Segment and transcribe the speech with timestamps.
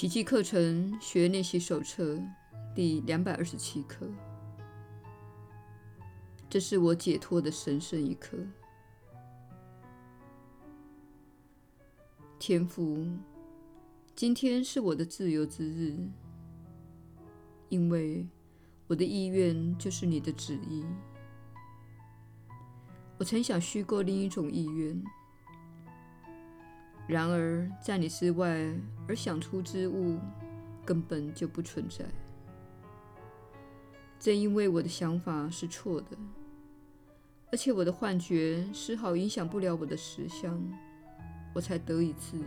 [0.00, 2.18] 奇迹课程学练习手册
[2.74, 4.08] 第两百二十七课。
[6.48, 8.38] 这是我解脱的神圣一刻。
[12.38, 13.06] 天父，
[14.16, 15.94] 今天是我的自由之日，
[17.68, 18.26] 因为
[18.86, 20.82] 我的意愿就是你的旨意。
[23.18, 25.04] 我曾想虚构另一种意愿，
[27.10, 28.72] 然而在你之外
[29.08, 30.16] 而想出之物
[30.86, 32.04] 根本就不存在。
[34.20, 36.16] 正因为我的想法是错的，
[37.50, 40.62] 而且我的幻觉丝毫影响不了我的实相，
[41.52, 42.44] 我才得以自由。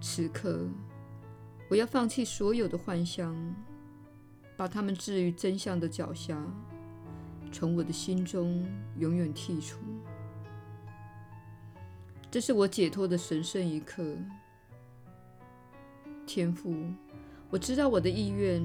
[0.00, 0.68] 此刻，
[1.68, 3.34] 我要放弃所有的幻象，
[4.56, 6.40] 把它们置于真相的脚下，
[7.50, 8.64] 从我的心中
[8.98, 9.78] 永远剔除。
[12.32, 14.16] 这是我解脱的神圣一刻。
[16.26, 16.74] 天父。
[17.50, 18.64] 我知道我的意愿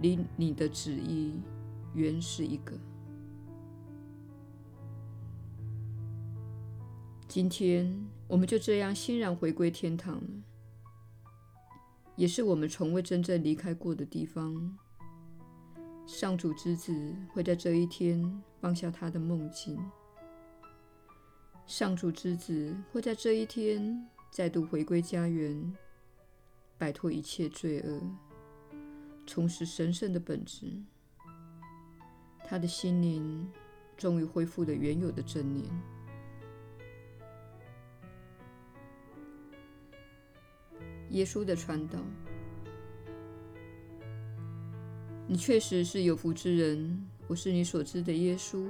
[0.00, 1.38] 离你的旨意
[1.92, 2.72] 原是一个。
[7.28, 7.94] 今天
[8.26, 10.30] 我们就这样欣然回归天堂了，
[12.16, 14.78] 也是我们从未真正离开过的地方。
[16.06, 19.78] 上主之子会在这一天放下他的梦境，
[21.76, 25.76] 上主之子会在这一天再度回归家园。
[26.78, 28.00] 摆脱一切罪恶，
[29.26, 30.72] 重拾神圣的本质。
[32.44, 33.50] 他的心灵
[33.96, 35.68] 终于恢复了原有的正念。
[41.10, 41.98] 耶稣的传导，
[45.26, 47.04] 你确实是有福之人。
[47.26, 48.64] 我是你所知的耶稣。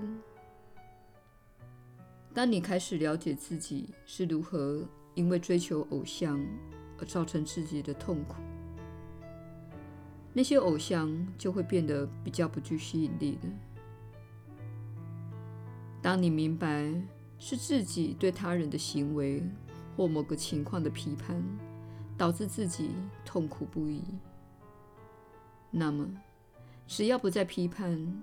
[2.34, 4.82] 当你开始了解自己是如何
[5.14, 6.44] 因为追求偶像，
[6.98, 8.34] 而造成自己的痛苦，
[10.32, 11.08] 那些偶像
[11.38, 13.48] 就会变得比较不具吸引力的。
[16.02, 16.92] 当你明白
[17.38, 19.40] 是自己对他人的行为
[19.96, 21.40] 或某个情况的批判，
[22.18, 22.90] 导致自己
[23.24, 24.02] 痛苦不已，
[25.70, 26.08] 那么
[26.88, 28.22] 只要不再批判，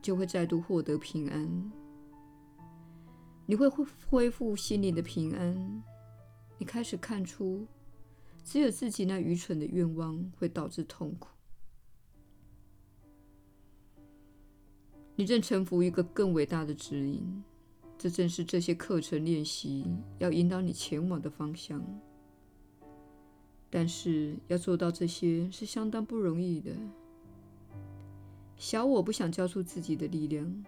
[0.00, 1.72] 就会再度获得平安。
[3.50, 3.68] 你会
[4.08, 5.82] 恢复心灵的平安。
[6.56, 7.66] 你开始看出。
[8.44, 11.28] 只有自己那愚蠢的愿望会导致痛苦。
[15.14, 17.44] 你正臣服一个更伟大的指引，
[17.98, 19.84] 这正是这些课程练习
[20.18, 21.84] 要引导你前往的方向。
[23.68, 26.70] 但是要做到这些是相当不容易的。
[28.56, 30.64] 小我不想交出自己的力量，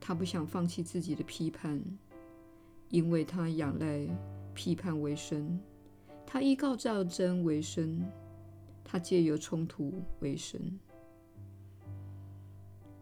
[0.00, 1.80] 他不想放弃自己的批判，
[2.88, 4.08] 因为他仰赖
[4.54, 5.60] 批判为生。
[6.26, 8.04] 他依靠战争为生，
[8.84, 10.60] 他借由冲突为生，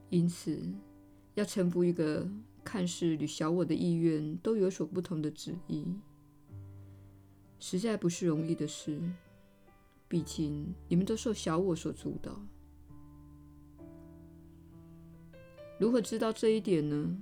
[0.09, 0.61] 因此
[1.35, 2.27] 要臣服一个
[2.65, 5.95] 看似与小我的意愿都有所不同的旨意，
[7.59, 8.99] 实在不是容易的事。
[10.09, 12.41] 毕竟你们都受小我所主导。
[15.79, 17.17] 如何知道这一点呢？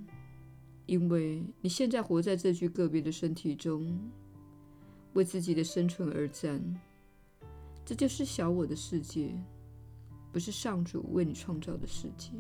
[0.87, 3.99] 因为你现在活在这具个别的身体中。
[5.15, 6.62] 为自己的生存而战，
[7.87, 9.31] 这就是小我的世界，
[10.31, 12.33] 不是上主为你创造的世界。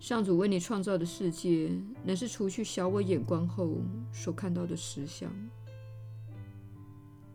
[0.00, 1.70] 上主为你创造的世界，
[2.02, 3.76] 乃是除去小我眼光后
[4.10, 5.30] 所看到的实相。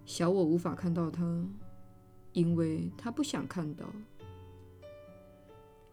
[0.04, 1.48] 小我无法看到它，
[2.34, 3.86] 因为它不想看到。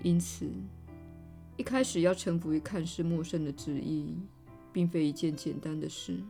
[0.02, 0.48] 因此，
[1.56, 4.14] 一开始要臣服于看似陌生的旨意，
[4.72, 6.22] 并非一件简单的事。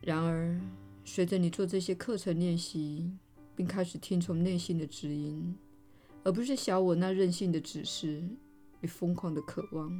[0.00, 0.58] 然而，
[1.04, 3.12] 随着你做这些课程练习，
[3.54, 5.54] 并开始听从内心的指引，
[6.24, 8.22] 而不是小我那任性的指示
[8.80, 9.90] 与疯狂的渴望，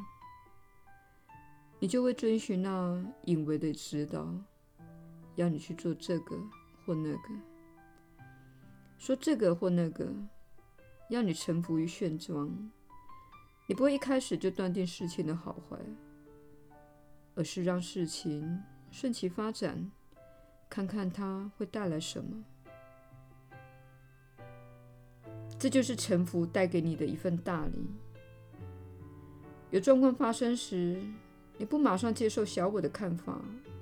[1.81, 4.33] 你就会遵循那隐微的指导，
[5.35, 6.41] 要你去做这个
[6.87, 7.29] 或那个，
[8.99, 10.13] 说这个或那个，
[11.09, 12.71] 要你臣服于现状。
[13.67, 15.79] 你不会一开始就断定事情的好坏，
[17.35, 19.91] 而是让事情顺其发展。
[20.71, 22.45] 看看它会带来什么，
[25.59, 27.87] 这就是臣服带给你的一份大礼。
[29.71, 31.01] 有状况发生时，
[31.57, 33.41] 你不马上接受小我的看法，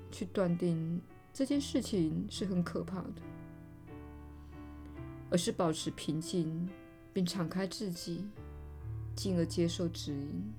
[0.09, 1.01] 去断定
[1.33, 3.21] 这件事情是很可怕的，
[5.29, 6.69] 而是保持平静，
[7.13, 8.25] 并敞开自己，
[9.15, 10.53] 进而接受指引。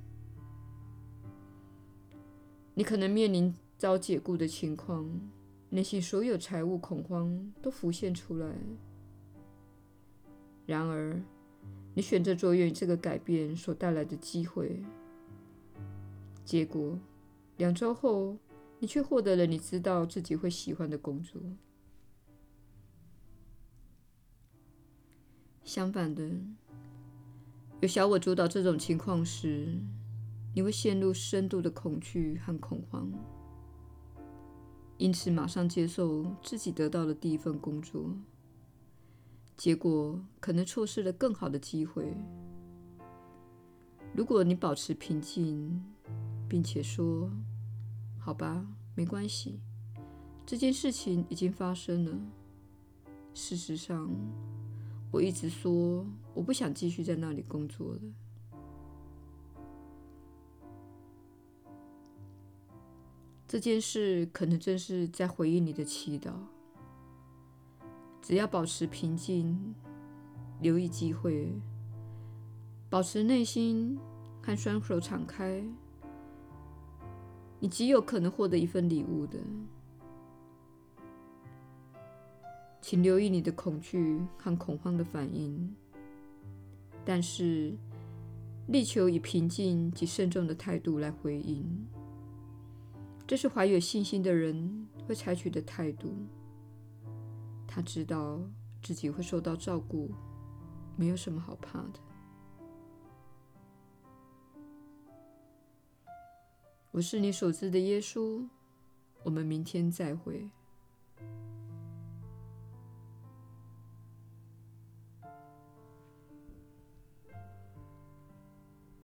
[2.75, 5.09] 你可能面临遭解雇的情况，
[5.71, 8.55] 内心所有财务恐慌都浮现出来。
[10.67, 11.21] 然而，
[11.95, 14.83] 你选择着眼于这个改变所带来的机会，
[16.45, 16.99] 结果
[17.57, 18.37] 两周后，
[18.79, 21.41] 你却获得了你知道自己会喜欢的工作。
[25.69, 26.27] 相反的，
[27.83, 29.79] 有小我主导这种情况时，
[30.55, 33.13] 你会陷入深度的恐惧和恐慌，
[34.97, 38.17] 因此马上接受自己得到的第一份工作。
[39.59, 42.17] 结果可能错失了更好的机会。
[44.15, 45.85] 如果你保持平静，
[46.49, 47.31] 并且说
[48.19, 49.61] ：“好吧，没关系，
[50.47, 52.19] 这件事情已经发生了。
[53.35, 54.11] 事实上，
[55.11, 58.01] 我一直说我不想继续在那里工作了。”
[63.49, 66.33] 这件事可能正是在回应你的祈祷。
[68.21, 69.75] 只要保持平静，
[70.61, 71.51] 留意机会，
[72.91, 73.99] 保持内心
[74.43, 75.65] 和双手敞开，
[77.59, 79.39] 你极有可能获得一份礼物的。
[82.89, 85.77] 请留意你的恐惧和恐慌的反应，
[87.05, 87.77] 但是
[88.69, 91.87] 力求以平静及慎重的态度来回应。
[93.27, 96.15] 这是怀有信心的人会采取的态度。
[97.67, 98.41] 他知道
[98.83, 100.11] 自己会受到照顾，
[100.97, 102.01] 没有什么好怕的。
[106.91, 108.49] 我是你所知的耶稣，
[109.25, 110.49] 我们明天再会。